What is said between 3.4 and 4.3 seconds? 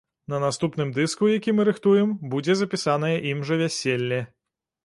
жа вяселле.